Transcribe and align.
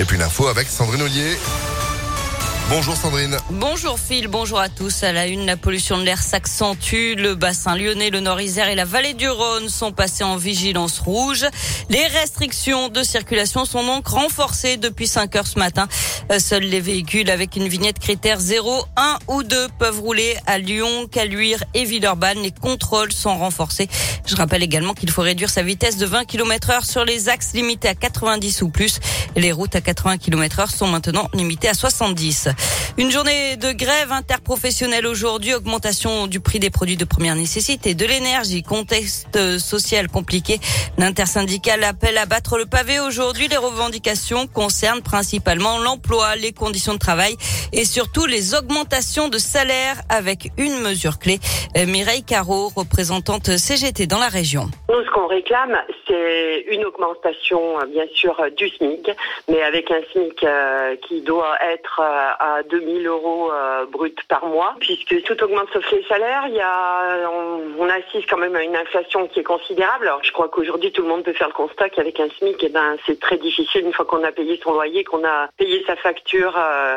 Et 0.00 0.06
puis 0.06 0.16
l'info 0.16 0.48
avec 0.48 0.70
Sandrine 0.70 1.02
Ollier. 1.02 1.36
Bonjour 2.70 2.96
Sandrine. 2.96 3.36
Bonjour 3.50 3.98
Phil, 3.98 4.28
bonjour 4.28 4.60
à 4.60 4.68
tous. 4.68 5.02
À 5.02 5.10
la 5.12 5.26
une, 5.26 5.44
la 5.44 5.56
pollution 5.56 5.98
de 5.98 6.04
l'air 6.04 6.22
s'accentue. 6.22 7.16
Le 7.16 7.34
bassin 7.34 7.74
lyonnais, 7.76 8.10
le 8.10 8.20
Nord-Isère 8.20 8.68
et 8.68 8.76
la 8.76 8.84
vallée 8.84 9.14
du 9.14 9.28
Rhône 9.28 9.68
sont 9.68 9.90
passés 9.90 10.22
en 10.22 10.36
vigilance 10.36 11.00
rouge. 11.00 11.44
Les 11.88 12.06
restrictions 12.06 12.88
de 12.88 13.02
circulation 13.02 13.64
sont 13.64 13.82
donc 13.82 14.06
renforcées 14.06 14.76
depuis 14.76 15.08
5 15.08 15.34
heures 15.34 15.48
ce 15.48 15.58
matin. 15.58 15.88
Euh, 16.30 16.38
seuls 16.38 16.62
les 16.62 16.80
véhicules 16.80 17.28
avec 17.28 17.56
une 17.56 17.66
vignette 17.66 17.98
critère 17.98 18.38
0, 18.38 18.84
1 18.96 19.18
ou 19.26 19.42
2 19.42 19.66
peuvent 19.80 19.98
rouler 19.98 20.36
à 20.46 20.58
Lyon, 20.58 21.08
Caluire 21.10 21.64
et 21.74 21.84
Villeurbanne. 21.84 22.38
Les 22.38 22.52
contrôles 22.52 23.12
sont 23.12 23.36
renforcés. 23.36 23.88
Je 24.26 24.36
rappelle 24.36 24.62
également 24.62 24.94
qu'il 24.94 25.10
faut 25.10 25.22
réduire 25.22 25.50
sa 25.50 25.64
vitesse 25.64 25.96
de 25.96 26.06
20 26.06 26.24
km 26.24 26.70
heure 26.70 26.84
sur 26.84 27.04
les 27.04 27.28
axes 27.28 27.52
limités 27.52 27.88
à 27.88 27.96
90 27.96 28.62
ou 28.62 28.68
plus. 28.68 29.00
Les 29.34 29.50
routes 29.50 29.74
à 29.74 29.80
80 29.80 30.18
km 30.18 30.60
heure 30.60 30.70
sont 30.70 30.86
maintenant 30.86 31.28
limitées 31.34 31.68
à 31.68 31.74
70. 31.74 32.48
Une 32.98 33.10
journée 33.10 33.56
de 33.56 33.72
grève 33.72 34.12
interprofessionnelle 34.12 35.06
aujourd'hui, 35.06 35.54
augmentation 35.54 36.26
du 36.26 36.40
prix 36.40 36.58
des 36.58 36.70
produits 36.70 36.96
de 36.96 37.04
première 37.04 37.34
nécessité, 37.34 37.94
de 37.94 38.04
l'énergie, 38.04 38.62
contexte 38.62 39.58
social 39.58 40.08
compliqué. 40.08 40.58
L'intersyndical 40.98 41.82
appelle 41.84 42.18
à 42.18 42.26
battre 42.26 42.58
le 42.58 42.66
pavé 42.66 43.00
aujourd'hui. 43.00 43.48
Les 43.48 43.56
revendications 43.56 44.46
concernent 44.46 45.02
principalement 45.02 45.78
l'emploi, 45.78 46.36
les 46.36 46.52
conditions 46.52 46.94
de 46.94 46.98
travail 46.98 47.36
et 47.72 47.84
surtout 47.84 48.26
les 48.26 48.54
augmentations 48.54 49.28
de 49.28 49.38
salaire 49.38 49.96
avec 50.08 50.50
une 50.58 50.78
mesure 50.80 51.18
clé. 51.18 51.38
Mireille 51.86 52.24
Caro, 52.24 52.70
représentante 52.74 53.56
CGT 53.56 54.06
dans 54.06 54.18
la 54.18 54.28
région. 54.28 54.68
Nous, 54.88 55.04
ce 55.04 55.10
qu'on 55.10 55.26
réclame, 55.26 55.78
c'est 56.06 56.64
une 56.68 56.84
augmentation, 56.84 57.78
bien 57.92 58.06
sûr, 58.14 58.36
du 58.56 58.68
SMIC, 58.68 59.10
mais 59.48 59.62
avec 59.62 59.90
un 59.90 60.00
SMIC 60.12 60.44
euh, 60.44 60.96
qui 61.06 61.20
doit 61.22 61.56
être 61.72 62.00
euh, 62.02 62.30
2000 62.68 63.06
euros 63.06 63.50
brut 63.90 64.18
par 64.28 64.46
mois, 64.46 64.74
puisque 64.80 65.22
tout 65.22 65.42
augmente 65.42 65.68
sauf 65.72 65.90
les 65.92 66.02
salaires. 66.04 66.44
Il 66.48 66.54
y 66.54 66.60
a, 66.60 67.28
on, 67.78 67.88
assiste 67.88 68.30
quand 68.30 68.38
même 68.38 68.54
à 68.54 68.62
une 68.62 68.76
inflation 68.76 69.26
qui 69.26 69.40
est 69.40 69.44
considérable. 69.44 70.06
Alors, 70.06 70.22
je 70.22 70.30
crois 70.32 70.48
qu'aujourd'hui, 70.48 70.92
tout 70.92 71.02
le 71.02 71.08
monde 71.08 71.24
peut 71.24 71.32
faire 71.32 71.48
le 71.48 71.54
constat 71.54 71.90
qu'avec 71.90 72.20
un 72.20 72.28
SMIC, 72.38 72.62
eh 72.62 72.68
ben, 72.68 72.96
c'est 73.04 73.18
très 73.18 73.36
difficile 73.36 73.84
une 73.84 73.92
fois 73.92 74.04
qu'on 74.04 74.22
a 74.22 74.30
payé 74.30 74.60
son 74.62 74.72
loyer, 74.72 75.02
qu'on 75.02 75.24
a 75.24 75.48
payé 75.56 75.82
sa 75.86 75.96
facture 75.96 76.56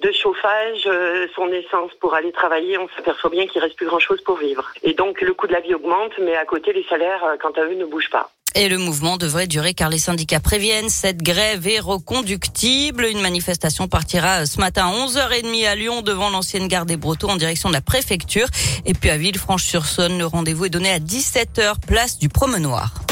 de 0.00 0.12
chauffage, 0.12 0.88
son 1.34 1.50
essence 1.52 1.92
pour 2.00 2.14
aller 2.14 2.32
travailler. 2.32 2.76
On 2.78 2.88
s'aperçoit 2.96 3.30
bien 3.30 3.46
qu'il 3.46 3.62
reste 3.62 3.76
plus 3.76 3.86
grand 3.86 3.98
chose 3.98 4.20
pour 4.22 4.36
vivre. 4.36 4.70
Et 4.82 4.92
donc, 4.92 5.20
le 5.20 5.32
coût 5.32 5.46
de 5.46 5.52
la 5.52 5.60
vie 5.60 5.74
augmente, 5.74 6.12
mais 6.18 6.36
à 6.36 6.44
côté, 6.44 6.72
les 6.72 6.84
salaires, 6.84 7.36
quant 7.40 7.52
à 7.52 7.62
eux, 7.62 7.74
ne 7.74 7.86
bougent 7.86 8.10
pas. 8.10 8.30
Et 8.56 8.68
le 8.68 8.78
mouvement 8.78 9.16
devrait 9.16 9.48
durer 9.48 9.74
car 9.74 9.88
les 9.88 9.98
syndicats 9.98 10.38
préviennent 10.38 10.88
cette 10.88 11.22
grève 11.22 11.66
est 11.66 11.80
reconductible. 11.80 13.04
Une 13.04 13.20
manifestation 13.20 13.88
partira 13.88 14.46
ce 14.46 14.60
matin 14.60 14.86
à 14.86 15.06
11h30 15.06 15.66
à 15.66 15.74
Lyon 15.74 16.02
devant 16.02 16.30
l'ancienne 16.30 16.68
gare 16.68 16.86
des 16.86 16.96
Brotteaux 16.96 17.30
en 17.30 17.36
direction 17.36 17.68
de 17.68 17.74
la 17.74 17.80
préfecture. 17.80 18.46
Et 18.86 18.94
puis 18.94 19.10
à 19.10 19.16
Villefranche-sur-Saône, 19.16 20.18
le 20.18 20.26
rendez-vous 20.26 20.66
est 20.66 20.70
donné 20.70 20.90
à 20.90 21.00
17h, 21.00 21.80
place 21.86 22.18
du 22.18 22.28
Promenoir. 22.28 23.03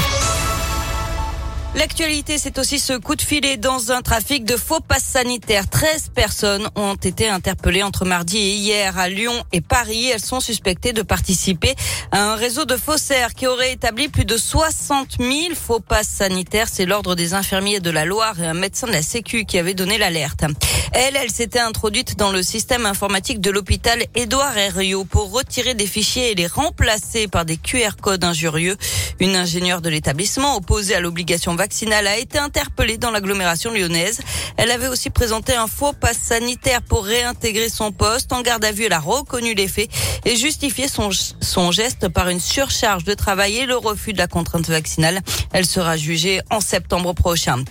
L'actualité, 1.74 2.36
c'est 2.36 2.58
aussi 2.58 2.78
ce 2.78 2.92
coup 2.92 3.16
de 3.16 3.22
filet 3.22 3.56
dans 3.56 3.92
un 3.92 4.02
trafic 4.02 4.44
de 4.44 4.58
faux 4.58 4.80
passes 4.80 5.04
sanitaires. 5.04 5.70
13 5.70 6.10
personnes 6.14 6.68
ont 6.76 6.96
été 6.96 7.28
interpellées 7.28 7.82
entre 7.82 8.04
mardi 8.04 8.36
et 8.36 8.54
hier 8.56 8.98
à 8.98 9.08
Lyon 9.08 9.32
et 9.52 9.62
Paris. 9.62 10.08
Elles 10.08 10.20
sont 10.20 10.40
suspectées 10.40 10.92
de 10.92 11.00
participer 11.00 11.74
à 12.10 12.32
un 12.32 12.34
réseau 12.34 12.66
de 12.66 12.76
faussaires 12.76 13.32
qui 13.32 13.46
aurait 13.46 13.72
établi 13.72 14.08
plus 14.08 14.26
de 14.26 14.36
60 14.36 15.16
000 15.18 15.32
faux 15.54 15.80
passes 15.80 16.08
sanitaires. 16.08 16.68
C'est 16.70 16.84
l'ordre 16.84 17.14
des 17.14 17.32
infirmiers 17.32 17.80
de 17.80 17.90
la 17.90 18.04
Loire 18.04 18.38
et 18.38 18.46
un 18.46 18.54
médecin 18.54 18.86
de 18.86 18.92
la 18.92 19.02
Sécu 19.02 19.46
qui 19.46 19.58
avait 19.58 19.72
donné 19.72 19.96
l'alerte. 19.96 20.44
Elle, 20.92 21.16
elle 21.16 21.30
s'était 21.30 21.58
introduite 21.58 22.18
dans 22.18 22.30
le 22.30 22.42
système 22.42 22.84
informatique 22.84 23.40
de 23.40 23.50
l'hôpital 23.50 24.04
Édouard 24.14 24.58
Herriot 24.58 25.06
pour 25.06 25.32
retirer 25.32 25.72
des 25.72 25.86
fichiers 25.86 26.32
et 26.32 26.34
les 26.34 26.46
remplacer 26.46 27.28
par 27.28 27.46
des 27.46 27.56
QR 27.56 27.96
codes 27.98 28.24
injurieux. 28.24 28.77
Une 29.20 29.36
ingénieure 29.36 29.80
de 29.80 29.88
l'établissement 29.88 30.56
opposée 30.56 30.94
à 30.94 31.00
l'obligation 31.00 31.55
vaccinale 31.62 32.08
a 32.08 32.18
été 32.18 32.39
interpellée 32.39 32.98
dans 32.98 33.12
l'agglomération 33.12 33.70
lyonnaise. 33.73 34.20
Elle 34.56 34.73
avait 34.73 34.89
aussi 34.89 35.11
présenté 35.11 35.55
un 35.55 35.68
faux 35.68 35.92
pass 35.92 36.18
sanitaire 36.18 36.83
pour 36.83 37.05
réintégrer 37.05 37.68
son 37.68 37.92
poste. 37.92 38.33
En 38.33 38.42
garde 38.42 38.64
à 38.64 38.73
vue, 38.73 38.86
elle 38.86 38.92
a 38.92 38.98
reconnu 38.98 39.55
les 39.55 39.68
faits 39.68 39.89
et 40.24 40.34
justifié 40.34 40.86
son 40.89 41.70
geste 41.70 42.08
par 42.08 42.28
une 42.30 42.40
surcharge 42.40 43.05
de 43.05 43.14
travail 43.14 43.58
et 43.58 43.67
le 43.67 43.77
refus 43.77 44.12
de 44.12 44.18
la 44.18 44.27
contrainte 44.27 44.68
vaccinale. 44.68 45.20
Elle 45.52 45.64
sera 45.64 45.96
jugée 45.96 46.40
en 46.50 46.61
septembre 46.61 47.12
prochain. 47.12 47.62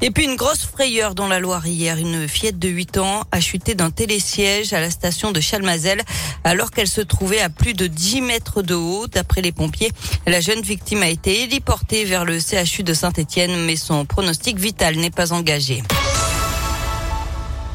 Et 0.00 0.10
puis 0.12 0.24
une 0.24 0.36
grosse 0.36 0.64
frayeur 0.64 1.14
dans 1.14 1.26
la 1.26 1.40
Loire 1.40 1.66
hier. 1.66 1.96
Une 1.96 2.28
fillette 2.28 2.58
de 2.58 2.68
8 2.68 2.98
ans 2.98 3.24
a 3.32 3.40
chuté 3.40 3.74
d'un 3.74 3.90
télésiège 3.90 4.72
à 4.72 4.80
la 4.80 4.90
station 4.90 5.32
de 5.32 5.40
Chalmazel 5.40 6.02
alors 6.44 6.70
qu'elle 6.70 6.88
se 6.88 7.00
trouvait 7.00 7.40
à 7.40 7.48
plus 7.48 7.74
de 7.74 7.88
10 7.88 8.20
mètres 8.20 8.62
de 8.62 8.74
haut. 8.74 9.08
D'après 9.08 9.42
les 9.42 9.52
pompiers, 9.52 9.90
la 10.26 10.40
jeune 10.40 10.60
victime 10.62 11.02
a 11.02 11.08
été 11.08 11.42
héliportée 11.42 12.04
vers 12.04 12.24
le 12.24 12.38
CHU 12.38 12.84
de 12.84 12.94
Saint-Etienne, 12.94 13.64
mais 13.66 13.76
son 13.76 14.04
pronostic 14.04 14.58
vital 14.58 14.96
n'est 14.96 15.10
pas 15.10 15.32
engagé. 15.32 15.82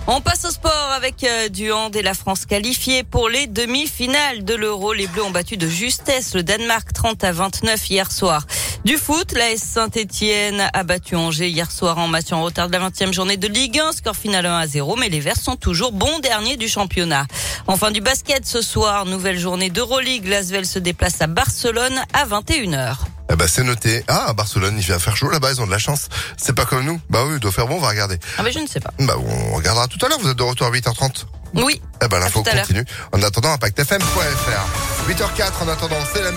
On 0.05 0.19
passe 0.19 0.43
au 0.43 0.49
sport 0.49 0.91
avec 0.93 1.23
euh, 1.23 1.47
du 1.47 1.71
hand 1.71 1.95
et 1.95 2.01
la 2.01 2.13
France 2.13 2.45
qualifiée 2.45 3.03
pour 3.03 3.29
les 3.29 3.47
demi-finales 3.47 4.43
de 4.43 4.53
l'Euro. 4.53 4.91
Les 4.91 5.07
Bleus 5.07 5.23
ont 5.23 5.31
battu 5.31 5.55
de 5.55 5.65
justesse 5.65 6.35
le 6.35 6.43
Danemark 6.43 6.91
30 6.91 7.23
à 7.23 7.31
29 7.31 7.89
hier 7.89 8.11
soir. 8.11 8.45
Du 8.85 8.97
foot, 8.97 9.31
la 9.31 9.55
Saint-Etienne 9.55 10.69
a 10.73 10.83
battu 10.83 11.15
Angers 11.15 11.47
hier 11.47 11.71
soir 11.71 11.97
en 11.99 12.09
match 12.09 12.33
en 12.33 12.43
retard 12.43 12.67
de 12.67 12.73
la 12.73 12.89
20e 12.89 13.13
journée 13.13 13.37
de 13.37 13.47
Ligue 13.47 13.79
1, 13.79 13.93
score 13.93 14.13
final 14.15 14.45
1 14.45 14.57
à 14.57 14.67
0, 14.67 14.97
mais 14.97 15.07
les 15.07 15.21
Verts 15.21 15.37
sont 15.37 15.55
toujours 15.55 15.93
bons 15.93 16.19
derniers 16.19 16.57
du 16.57 16.67
championnat. 16.67 17.25
Enfin 17.67 17.91
du 17.91 18.01
basket 18.01 18.45
ce 18.45 18.61
soir, 18.61 19.05
nouvelle 19.05 19.39
journée 19.39 19.69
d'Euroleague, 19.69 20.27
Lasvel 20.27 20.65
se 20.65 20.79
déplace 20.79 21.21
à 21.21 21.27
Barcelone 21.27 21.97
à 22.11 22.25
21h. 22.25 22.95
Eh 23.31 23.35
ben, 23.37 23.47
c'est 23.47 23.63
noté. 23.63 24.03
Ah, 24.09 24.25
à 24.27 24.33
Barcelone, 24.33 24.75
il 24.77 24.83
vient 24.83 24.99
faire 24.99 25.15
chaud 25.15 25.29
là-bas, 25.29 25.53
ils 25.53 25.61
ont 25.61 25.65
de 25.65 25.71
la 25.71 25.79
chance. 25.79 26.09
C'est 26.35 26.53
pas 26.53 26.65
comme 26.65 26.83
nous. 26.83 26.99
Bah 27.09 27.23
oui, 27.25 27.35
il 27.35 27.39
doit 27.39 27.53
faire 27.53 27.67
bon, 27.67 27.77
on 27.77 27.79
va 27.79 27.87
regarder. 27.87 28.19
Ah, 28.37 28.43
mais 28.43 28.51
je 28.51 28.59
ne 28.59 28.67
sais 28.67 28.81
pas. 28.81 28.91
Bah, 28.99 29.15
on 29.17 29.55
regardera 29.55 29.87
tout 29.87 29.97
à 30.05 30.09
l'heure. 30.09 30.19
Vous 30.19 30.29
êtes 30.29 30.37
de 30.37 30.43
retour 30.43 30.67
à 30.67 30.71
8h30. 30.71 31.25
Oui. 31.55 31.81
Eh 32.03 32.07
ben, 32.07 32.19
l'info 32.19 32.43
continue. 32.43 32.85
En 33.11 33.21
attendant, 33.21 33.53
impactfm.fr. 33.53 35.09
8h04, 35.09 35.63
en 35.63 35.67
attendant, 35.67 35.97
c'est 36.13 36.23
la 36.23 36.31